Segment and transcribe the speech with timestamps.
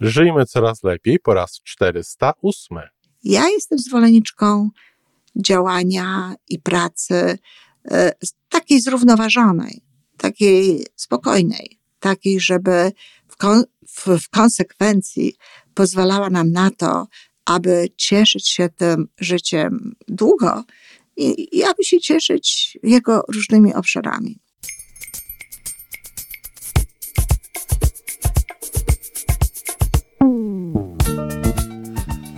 [0.00, 2.78] Żyjmy coraz lepiej po raz 408.
[3.24, 4.70] Ja jestem zwolenniczką
[5.36, 7.38] działania i pracy
[7.90, 8.12] e,
[8.48, 9.82] takiej zrównoważonej,
[10.16, 12.92] takiej spokojnej, takiej, żeby
[13.28, 15.36] w, kon w, w konsekwencji
[15.74, 17.06] pozwalała nam na to,
[17.44, 20.64] aby cieszyć się tym życiem długo
[21.16, 24.38] i, i aby się cieszyć jego różnymi obszarami.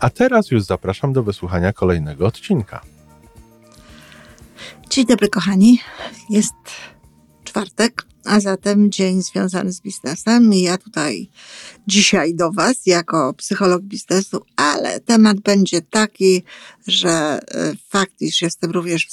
[0.00, 2.80] A teraz już zapraszam do wysłuchania kolejnego odcinka.
[4.90, 5.80] Dzień dobry, kochani.
[6.30, 6.54] Jest
[7.44, 10.54] czwartek, a zatem dzień związany z biznesem.
[10.54, 11.28] I ja tutaj
[11.86, 16.42] dzisiaj do Was jako psycholog biznesu, ale temat będzie taki,
[16.86, 19.08] że e, fakt, iż jestem również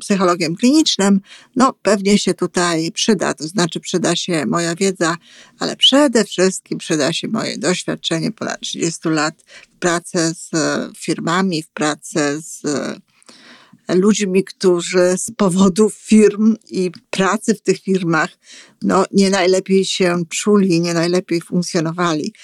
[0.00, 1.20] psychologiem klinicznym,
[1.56, 5.16] no pewnie się tutaj przyda, to znaczy przyda się moja wiedza,
[5.58, 9.34] ale przede wszystkim przyda się moje doświadczenie ponad 30 lat
[9.76, 10.50] w pracy z
[10.96, 12.62] firmami, w pracy z
[13.94, 18.30] ludźmi, którzy z powodów firm i pracy w tych firmach
[18.82, 22.34] no, nie najlepiej się czuli, nie najlepiej funkcjonowali.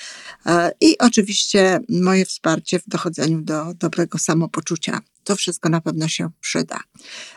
[0.46, 5.00] E, I oczywiście moje wsparcie w dochodzeniu do dobrego samopoczucia.
[5.24, 6.80] To wszystko na pewno się przyda.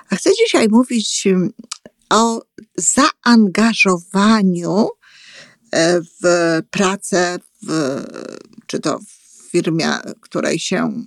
[0.09, 1.49] A chcę dzisiaj mówić mm,
[2.09, 2.41] o
[2.77, 4.87] zaangażowaniu
[5.71, 6.21] e, w
[6.69, 8.01] pracę, w,
[8.67, 9.03] czy to w
[9.51, 9.89] firmie,
[10.21, 11.03] której się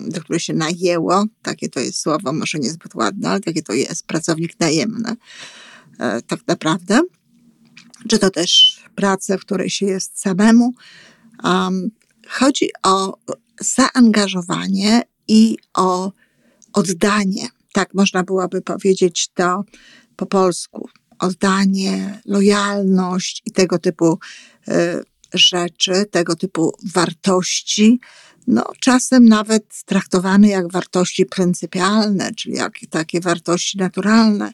[0.00, 4.06] do której się najęło, takie to jest słowo, może niezbyt ładne, ale takie to jest,
[4.06, 5.16] pracownik najemny,
[5.98, 7.00] e, tak naprawdę.
[8.08, 10.74] Czy to też pracę, w której się jest samemu.
[11.44, 11.90] Um,
[12.28, 13.18] chodzi o
[13.60, 16.12] zaangażowanie i o
[16.72, 17.48] oddanie.
[17.72, 19.64] Tak można byłoby powiedzieć to
[20.16, 20.88] po polsku.
[21.18, 24.18] Oddanie, lojalność i tego typu
[24.68, 24.72] y,
[25.34, 28.00] rzeczy, tego typu wartości,
[28.48, 34.52] no, czasem nawet traktowane jak wartości pryncypialne, czyli jak takie wartości naturalne,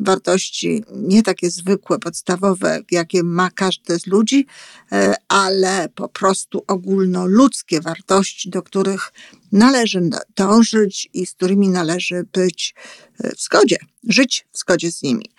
[0.00, 4.46] wartości nie takie zwykłe, podstawowe, jakie ma każdy z ludzi,
[4.92, 9.12] e, ale po prostu ogólnoludzkie wartości, do których
[9.52, 10.00] należy
[10.36, 12.74] dążyć i z którymi należy być
[13.20, 13.76] e, w zgodzie,
[14.08, 15.30] żyć w zgodzie z nimi.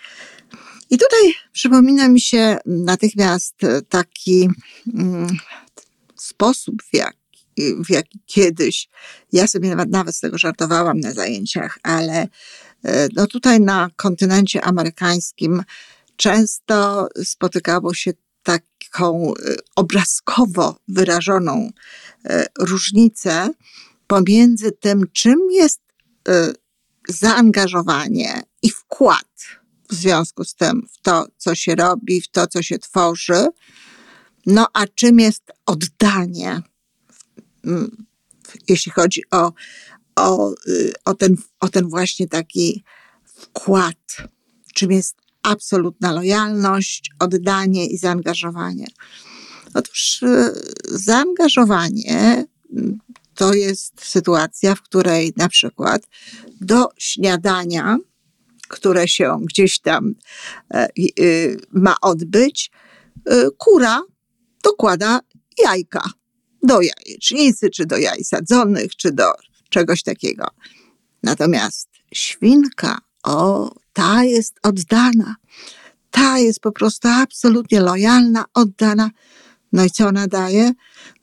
[0.90, 3.54] I tutaj przypomina mi się natychmiast
[3.88, 4.48] taki
[4.94, 5.36] mm,
[6.16, 7.27] sposób, w jaki
[7.84, 8.88] w jaki kiedyś,
[9.32, 12.28] ja sobie nawet, nawet z tego żartowałam na zajęciach, ale
[12.84, 15.62] e, no tutaj na kontynencie amerykańskim
[16.16, 21.70] często spotykało się taką e, obrazkowo wyrażoną
[22.24, 23.50] e, różnicę
[24.06, 25.80] pomiędzy tym, czym jest
[27.08, 29.58] zaangażowanie i wkład
[29.90, 33.46] w związku z tym w to, co się robi, w to, co się tworzy,
[34.46, 36.62] no a czym jest oddanie
[38.68, 39.52] jeśli chodzi o,
[40.16, 42.84] o, y, o, ten, o ten właśnie taki
[43.24, 44.16] wkład,
[44.74, 48.86] czym jest absolutna lojalność, oddanie i zaangażowanie.
[49.74, 50.52] Otóż y,
[50.84, 52.98] zaangażowanie mm,
[53.34, 56.02] to jest sytuacja, w której na przykład
[56.60, 57.98] do śniadania,
[58.68, 60.14] które się gdzieś tam
[60.74, 60.88] e,
[61.20, 62.70] y, ma odbyć,
[63.58, 64.02] kura
[64.62, 65.20] dokłada
[65.64, 66.10] jajka
[66.62, 69.32] do jajecznicy, czy do jaj sadzonych, czy do
[69.68, 70.46] czegoś takiego.
[71.22, 75.36] Natomiast świnka, o, ta jest oddana.
[76.10, 79.10] Ta jest po prostu absolutnie lojalna, oddana.
[79.72, 80.72] No i co ona daje?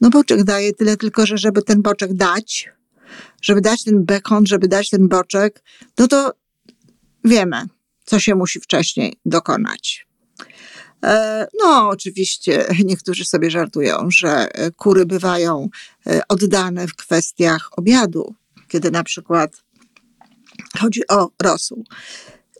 [0.01, 2.69] No boczek daje tyle tylko, że żeby ten boczek dać,
[3.42, 5.63] żeby dać ten bekon, żeby dać ten boczek,
[5.98, 6.33] no to
[7.24, 7.65] wiemy,
[8.06, 10.07] co się musi wcześniej dokonać.
[11.06, 15.69] E, no, oczywiście niektórzy sobie żartują, że kury bywają
[16.07, 18.36] e, oddane w kwestiach obiadu,
[18.68, 19.52] kiedy na przykład
[20.80, 21.86] chodzi o rosół.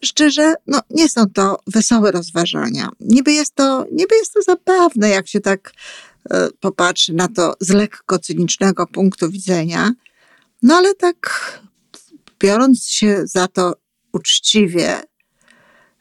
[0.04, 2.90] Szczerze, no, nie są to wesołe rozważania.
[3.00, 5.74] Niby jest to, niby jest to zabawne, jak się tak
[6.30, 9.92] e, popatrzy na to z lekko cynicznego punktu widzenia,
[10.62, 11.52] no ale tak
[12.40, 13.76] biorąc się za to
[14.14, 15.02] uczciwie,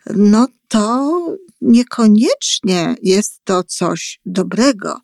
[0.06, 1.11] no to
[1.60, 5.00] niekoniecznie jest to coś dobrego.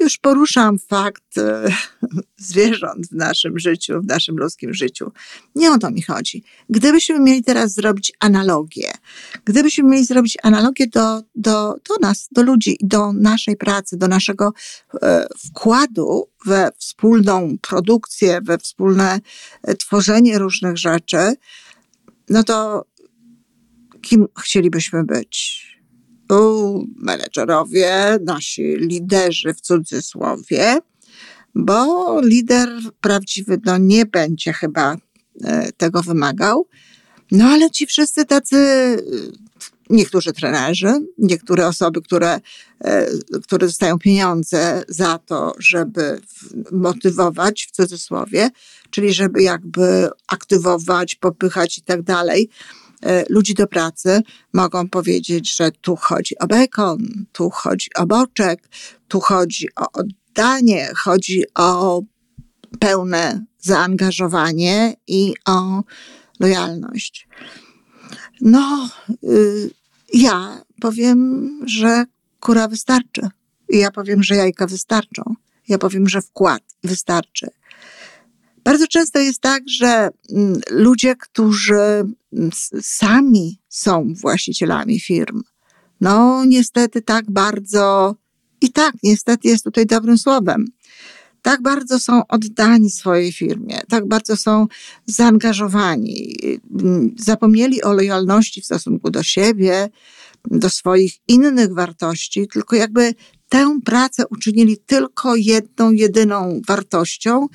[0.00, 1.68] Już poruszam fakt e,
[2.48, 5.12] zwierząt w naszym życiu, w naszym ludzkim życiu,
[5.54, 6.44] nie o to mi chodzi.
[6.68, 8.90] Gdybyśmy mieli teraz zrobić analogię,
[9.44, 14.52] gdybyśmy mieli zrobić analogię do, do, do nas, do ludzi, do naszej pracy, do naszego
[15.02, 19.20] e, wkładu we wspólną produkcję, we wspólne
[19.62, 21.34] e, tworzenie różnych rzeczy,
[22.28, 22.84] no to
[24.02, 25.70] kim chcielibyśmy być?
[26.96, 30.78] menedżerowie, nasi liderzy w cudzysłowie,
[31.54, 32.68] bo lider
[33.00, 34.96] prawdziwy no, nie będzie chyba
[35.44, 36.66] e, tego wymagał.
[37.32, 38.96] No ale ci wszyscy tacy, e,
[39.90, 42.40] niektórzy trenerzy, niektóre osoby, które,
[42.84, 43.06] e,
[43.42, 46.20] które dostają pieniądze za to, żeby
[46.72, 48.50] motywować w cudzysłowie,
[48.90, 52.48] czyli żeby jakby aktywować, popychać i tak dalej,
[53.28, 58.68] ludzi do pracy mogą powiedzieć, że tu chodzi o bekon, tu chodzi o boczek,
[59.08, 62.02] tu chodzi o oddanie, chodzi o
[62.78, 65.82] pełne zaangażowanie i o
[66.40, 67.28] lojalność.
[68.40, 68.88] No,
[69.24, 69.70] y,
[70.14, 72.04] ja powiem, że
[72.40, 73.28] kura wystarczy.
[73.68, 75.22] Ja powiem, że jajka wystarczą.
[75.68, 77.46] Ja powiem, że wkład wystarczy.
[78.70, 82.50] Bardzo często jest tak, że mm, ludzie, którzy mm,
[82.82, 85.42] sami są właścicielami firm,
[86.00, 88.16] no niestety tak bardzo,
[88.60, 90.64] i tak niestety jest tutaj dobrym słowem,
[91.42, 94.66] tak bardzo są oddani swojej firmie, tak bardzo są
[95.06, 96.36] zaangażowani,
[96.80, 99.88] mm, zapomnieli o lojalności w stosunku do siebie,
[100.50, 103.14] do swoich innych wartości, tylko jakby
[103.50, 107.46] tę pracę uczynili tylko jedną, jedyną wartością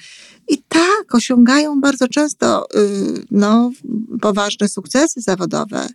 [0.48, 3.72] i tak osiągają bardzo często y, no,
[4.22, 5.88] poważne sukcesy zawodowe.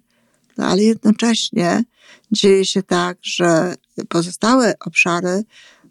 [0.57, 1.85] No, ale jednocześnie
[2.33, 3.75] dzieje się tak, że
[4.09, 5.43] pozostałe obszary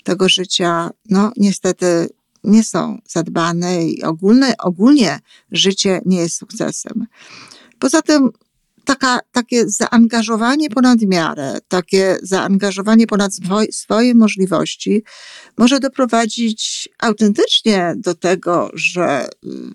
[0.03, 2.09] tego życia, no niestety
[2.43, 5.19] nie są zadbane i ogólne, ogólnie
[5.51, 7.05] życie nie jest sukcesem.
[7.79, 8.29] Poza tym
[8.89, 13.31] taka, takie zaangażowanie ponad miarę, takie zaangażowanie ponad
[13.71, 15.03] swoje, możliwości
[15.57, 19.73] może doprowadzić autentycznie do tego, że mm,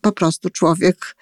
[0.00, 1.16] po prostu człowiek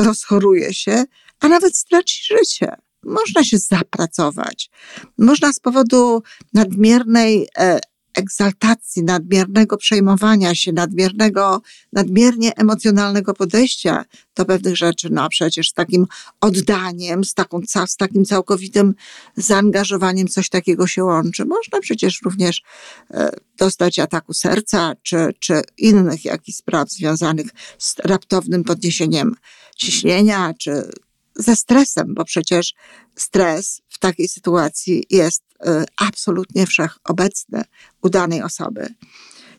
[0.00, 1.04] rozchoruje się,
[1.40, 2.76] a nawet straci życie.
[3.02, 4.70] Można się zapracować.
[5.18, 6.22] Można z powodu
[6.52, 7.80] nadmiernej e,
[8.16, 11.60] egzaltacji, nadmiernego przejmowania się, nadmiernego,
[11.92, 14.04] nadmiernie emocjonalnego podejścia
[14.36, 16.06] do pewnych rzeczy, no przecież z takim
[16.40, 18.94] oddaniem, z, taką, z takim całkowitym
[19.36, 21.44] zaangażowaniem coś takiego się łączy.
[21.44, 22.62] Można przecież również
[23.10, 27.46] e, dostać ataku serca, czy, czy innych jakichś spraw związanych
[27.78, 29.34] z raptownym podniesieniem
[29.76, 30.90] ciśnienia, czy
[31.38, 32.74] ze stresem, bo przecież
[33.16, 37.62] stres w takiej sytuacji jest y, absolutnie wszechobecny
[38.02, 38.94] u danej osoby.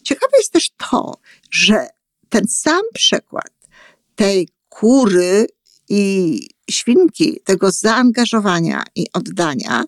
[0.03, 1.17] Ciekawe jest też to,
[1.51, 1.87] że
[2.29, 3.51] ten sam przykład
[4.15, 5.47] tej kury
[5.89, 6.41] i
[6.71, 9.83] świnki, tego zaangażowania i oddania,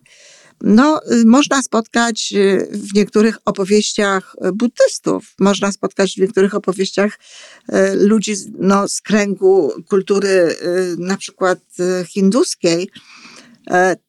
[0.62, 7.18] no, y, można spotkać y, w niektórych opowieściach buddystów, można spotkać w niektórych opowieściach
[7.72, 10.56] y, ludzi no, z kręgu kultury
[10.98, 11.58] na przykład
[12.08, 12.90] hinduskiej,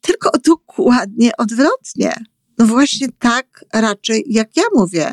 [0.00, 2.14] tylko dokładnie odwrotnie.
[2.58, 5.12] No właśnie tak raczej, jak ja mówię,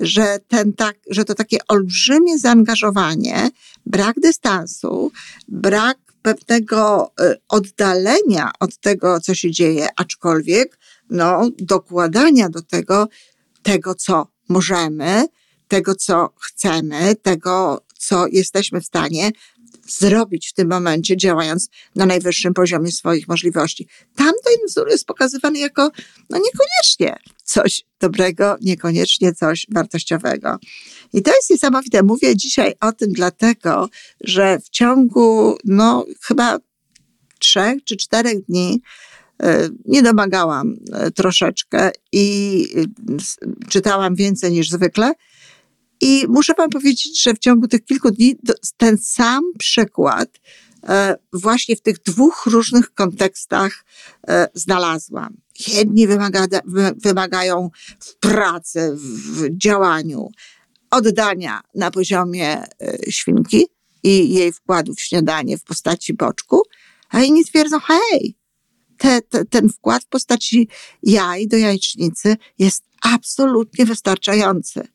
[0.00, 3.50] że, ten tak, że to takie olbrzymie zaangażowanie,
[3.86, 5.12] brak dystansu,
[5.48, 10.78] brak pewnego y, oddalenia od tego, co się dzieje, aczkolwiek
[11.10, 13.08] no, dokładania do tego,
[13.62, 15.26] tego, co możemy,
[15.68, 19.30] tego, co chcemy, tego, co jesteśmy w stanie
[19.88, 23.88] zrobić w tym momencie, działając na najwyższym poziomie swoich możliwości.
[24.16, 25.90] Tamten wzór jest pokazywany jako,
[26.30, 30.58] no niekoniecznie coś dobrego, niekoniecznie coś wartościowego.
[31.12, 32.02] I to jest niesamowite.
[32.02, 33.88] Mówię dzisiaj o tym dlatego,
[34.20, 36.58] że w ciągu, no chyba
[37.38, 38.82] trzech czy czterech dni
[39.42, 45.12] e, nie domagałam e, troszeczkę i e, czytałam więcej niż zwykle.
[46.00, 48.36] I muszę Wam powiedzieć, że w ciągu tych kilku dni
[48.76, 50.40] ten sam przykład
[51.32, 53.84] właśnie w tych dwóch różnych kontekstach
[54.54, 55.36] znalazłam.
[55.68, 56.46] Jedni wymaga,
[56.96, 60.28] wymagają w pracy, w działaniu,
[60.90, 62.66] oddania na poziomie e,
[63.10, 63.66] świnki
[64.02, 66.62] i jej wkładu w śniadanie w postaci boczku,
[67.08, 68.36] a inni twierdzą, hej,
[68.98, 70.68] te, te, ten wkład w postaci
[71.02, 74.88] jaj do jajecznicy jest absolutnie wystarczający.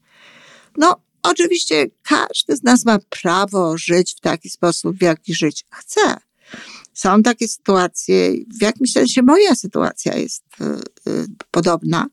[0.77, 6.17] No, oczywiście każdy z nas ma prawo żyć w taki sposób, w jaki żyć chce.
[6.93, 10.63] Są takie sytuacje, w jakimś sensie moja sytuacja jest y,
[11.11, 12.07] y, podobna,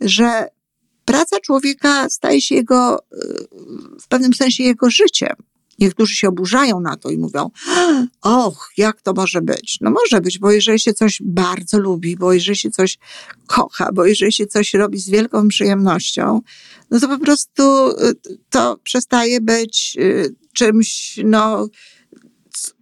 [0.00, 0.48] że
[1.04, 2.98] praca człowieka staje się jego,
[4.02, 5.36] w pewnym sensie jego życiem.
[5.78, 7.50] Niektórzy się oburzają na to i mówią,
[8.22, 9.78] och, jak to może być?
[9.80, 12.98] No może być, bo jeżeli się coś bardzo lubi, bo jeżeli się coś
[13.46, 16.40] kocha, bo jeżeli się coś robi z wielką przyjemnością,
[16.90, 18.14] no to po prostu y,
[18.50, 21.68] to przestaje być y, czymś, no,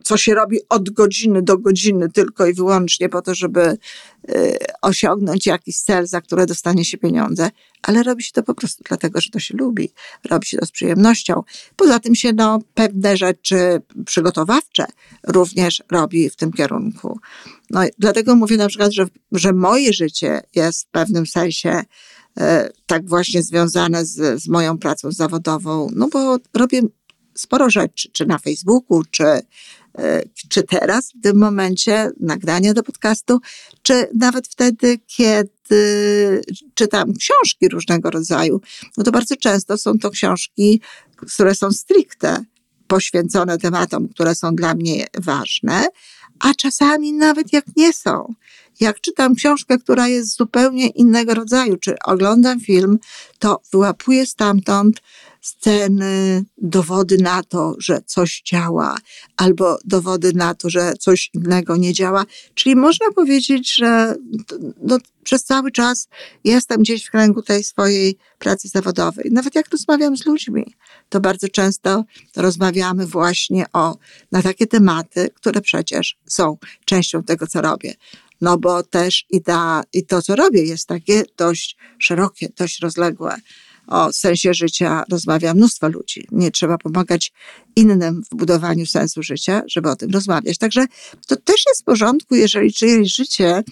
[0.02, 3.76] co się robi od godziny do godziny tylko i wyłącznie po to, żeby
[4.30, 7.50] y, osiągnąć jakiś cel, za które dostanie się pieniądze,
[7.82, 9.92] ale robi się to po prostu dlatego, że to się lubi,
[10.30, 11.42] robi się to z przyjemnością.
[11.76, 14.86] Poza tym się no, pewne rzeczy przygotowawcze
[15.28, 17.18] również robi w tym kierunku.
[17.70, 21.82] No, dlatego mówię na przykład, że, że moje życie jest w pewnym sensie
[22.38, 26.82] e, tak właśnie związane z, z moją pracą zawodową, no bo robię
[27.34, 33.40] sporo rzeczy, czy na Facebooku, czy, e, czy teraz, w tym momencie nagrania do podcastu,
[33.82, 36.40] czy nawet wtedy, kiedy
[36.74, 38.60] czytam książki różnego rodzaju.
[38.96, 40.80] No to bardzo często są to książki,
[41.16, 42.44] które są stricte
[42.86, 45.86] poświęcone tematom, które są dla mnie ważne,
[46.40, 48.34] a czasami nawet jak nie są.
[48.80, 52.98] Jak czytam książkę, która jest zupełnie innego rodzaju, czy oglądam film,
[53.38, 55.00] to wyłapuję stamtąd
[55.44, 58.96] sceny, dowody na to, że coś działa,
[59.36, 62.24] albo dowody na to, że coś innego nie działa.
[62.54, 64.14] Czyli można powiedzieć, że
[64.82, 66.08] no, przez cały czas
[66.44, 69.30] jestem gdzieś w kręgu tej swojej pracy zawodowej.
[69.32, 70.74] Nawet jak rozmawiam z ludźmi,
[71.08, 72.04] to bardzo często
[72.36, 73.96] rozmawiamy właśnie o,
[74.32, 77.94] na takie tematy, które przecież są częścią tego, co robię.
[78.40, 83.36] No bo też i, ta, i to, co robię, jest takie dość szerokie, dość rozległe
[83.86, 86.26] o sensie życia rozmawia mnóstwo ludzi.
[86.32, 87.32] Nie trzeba pomagać
[87.76, 90.58] innym w budowaniu sensu życia, żeby o tym rozmawiać.
[90.58, 90.86] Także
[91.26, 93.62] to też jest w porządku, jeżeli czyjeś życie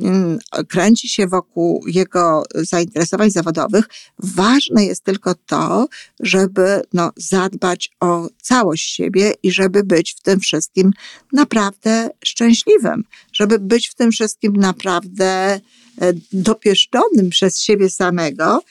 [0.00, 3.88] mm, kręci się wokół jego zainteresowań zawodowych.
[4.18, 5.88] Ważne jest tylko to,
[6.20, 10.92] żeby no, zadbać o całość siebie i żeby być w tym wszystkim
[11.32, 15.60] naprawdę szczęśliwym, żeby być w tym wszystkim naprawdę
[16.00, 18.62] e, dopieszczonym przez siebie samego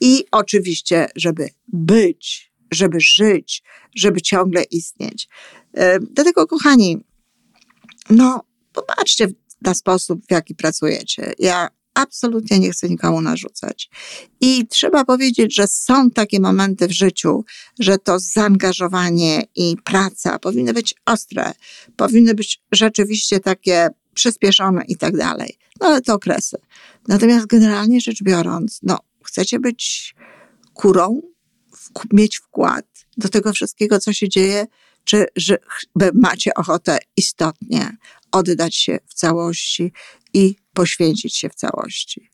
[0.00, 3.62] i oczywiście, żeby być, żeby żyć,
[3.96, 5.28] żeby ciągle istnieć.
[6.00, 7.04] Dlatego, kochani,
[8.10, 9.28] no, popatrzcie
[9.62, 11.32] na sposób, w jaki pracujecie.
[11.38, 13.90] Ja absolutnie nie chcę nikomu narzucać.
[14.40, 17.44] I trzeba powiedzieć, że są takie momenty w życiu,
[17.78, 21.52] że to zaangażowanie i praca powinny być ostre,
[21.96, 25.58] powinny być rzeczywiście takie przyspieszone i tak dalej.
[25.80, 26.56] No ale to okresy.
[27.08, 28.98] Natomiast generalnie rzecz biorąc, no
[29.30, 30.14] chcecie być
[30.74, 31.22] kurą,
[32.12, 34.66] mieć wkład do tego wszystkiego, co się dzieje,
[35.04, 35.58] czy że
[36.14, 37.96] macie ochotę istotnie
[38.32, 39.92] oddać się w całości
[40.34, 42.30] i poświęcić się w całości.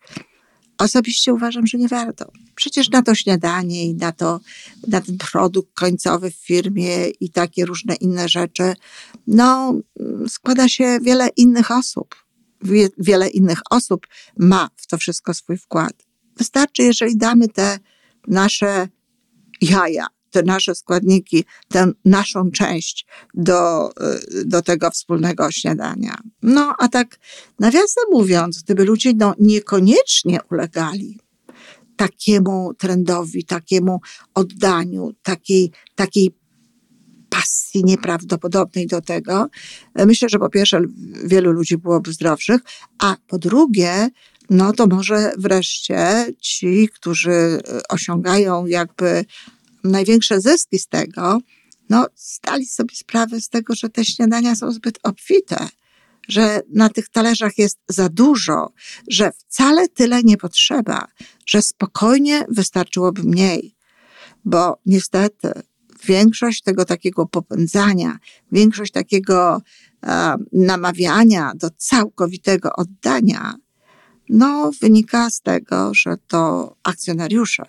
[0.79, 2.33] Osobiście uważam, że nie warto.
[2.55, 4.41] Przecież na to śniadanie i na, to,
[4.89, 8.75] na ten produkt końcowy w firmie i takie różne inne rzeczy,
[9.27, 9.75] no,
[10.29, 12.15] składa się wiele innych osób.
[12.99, 14.07] Wiele innych osób
[14.39, 16.06] ma w to wszystko swój wkład.
[16.37, 17.79] Wystarczy, jeżeli damy te
[18.29, 18.89] nasze
[19.61, 23.91] jaja, te nasze składniki, tę naszą część do,
[24.41, 26.19] y, do tego wspólnego śniadania.
[26.43, 27.19] No, a tak
[27.61, 31.19] nawiasem mówiąc, gdyby ludzie no, niekoniecznie ulegali
[31.97, 34.01] takiemu trendowi, takiemu
[34.35, 36.37] oddaniu, takiej, takiej
[37.29, 39.49] pasji nieprawdopodobnej do tego,
[39.95, 40.81] myślę, że po pierwsze
[41.25, 42.61] wielu ludzi byłoby zdrowszych,
[42.99, 44.11] a po drugie
[44.51, 49.25] no to może wreszcie ci, którzy e, osiągają jakby
[49.85, 51.39] największe zyski z tego,
[51.89, 55.69] no zdali sobie sprawę z tego, że te śniadania są zbyt obfite,
[56.29, 58.73] że na tych talerzach jest za dużo,
[59.09, 61.07] że wcale tyle nie potrzeba,
[61.47, 63.77] że spokojnie wystarczyłoby mniej.
[64.45, 65.53] Bo niestety
[66.05, 68.19] większość tego takiego popędzania,
[68.53, 69.63] większość takiego
[70.07, 73.55] e, namawiania do całkowitego oddania
[74.29, 77.65] no, wynika z tego, że to akcjonariusze,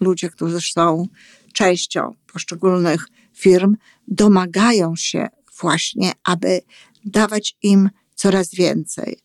[0.00, 1.06] ludzie, którzy są
[1.52, 3.76] częścią poszczególnych firm,
[4.08, 5.28] domagają się
[5.60, 6.60] właśnie, aby
[7.04, 9.18] dawać im coraz więcej.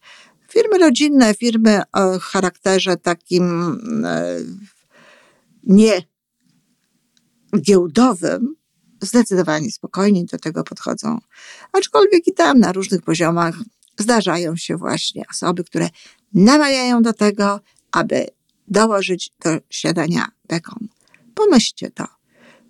[0.49, 3.43] Firmy rodzinne, firmy o charakterze takim
[4.05, 4.37] e,
[5.63, 6.01] nie
[7.61, 8.55] giełdowym,
[9.01, 11.17] zdecydowanie spokojniej do tego podchodzą.
[11.73, 13.55] Aczkolwiek i tam na różnych poziomach
[13.99, 15.89] zdarzają się właśnie osoby, które
[16.33, 17.59] namawiają do tego,
[17.91, 18.27] aby
[18.67, 20.87] dołożyć do śniadania bekon.
[21.33, 22.07] Pomyślcie to.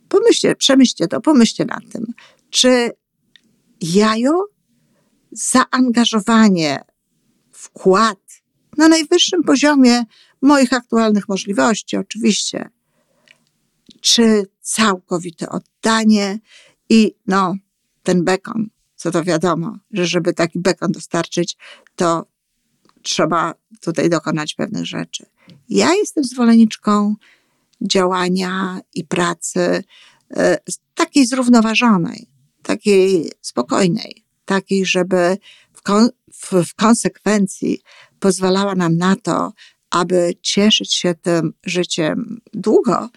[0.10, 2.06] Pomyślcie, przemyślcie to, pomyślcie nad tym.
[2.50, 2.92] Czy
[3.82, 4.46] jajo,
[5.32, 6.84] zaangażowanie,
[7.52, 8.20] wkład
[8.78, 10.04] na najwyższym poziomie
[10.42, 12.70] moich aktualnych możliwości, oczywiście,
[14.02, 16.40] czy całkowite oddanie
[16.90, 17.56] i no,
[18.04, 21.58] ten bekon, co to wiadomo, że żeby taki bekon dostarczyć,
[21.96, 22.26] to
[23.02, 25.26] trzeba tutaj dokonać pewnych rzeczy.
[25.70, 27.16] Ja jestem zwolenniczką
[27.82, 29.84] działania i pracy
[30.32, 30.58] e,
[30.96, 32.28] takiej zrównoważonej,
[32.64, 35.38] takiej spokojnej, takiej, żeby
[35.74, 37.82] w, kon w, w konsekwencji
[38.20, 39.54] pozwalała nam na to,
[39.90, 43.10] aby cieszyć się tym życiem długo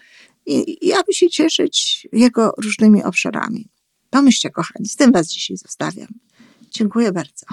[0.45, 3.69] i, i aby się cieszyć jego różnymi obszarami.
[4.09, 6.07] Pomyślcie, kochani, z tym Was dzisiaj zostawiam.
[6.71, 7.45] Dziękuję bardzo.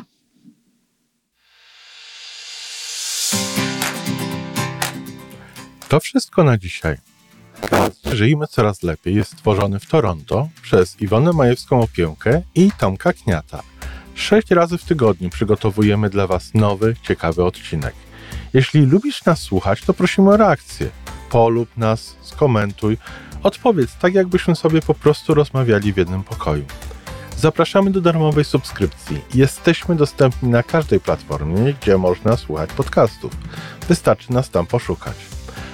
[5.90, 6.96] To wszystko na dzisiaj.
[8.12, 13.62] Żyjmy coraz lepiej jest stworzony w Toronto przez Iwonę Majewską Opiełkę i Tomka Kniata.
[14.14, 17.94] Sześć razy w tygodniu przygotowujemy dla Was nowy, ciekawy odcinek.
[18.52, 20.90] Jeśli lubisz nas słuchać, to prosimy o reakcję.
[21.30, 22.98] Polub nas, skomentuj,
[23.42, 26.64] odpowiedz tak, jakbyśmy sobie po prostu rozmawiali w jednym pokoju.
[27.36, 29.20] Zapraszamy do darmowej subskrypcji.
[29.34, 33.32] Jesteśmy dostępni na każdej platformie, gdzie można słuchać podcastów.
[33.88, 35.39] Wystarczy nas tam poszukać.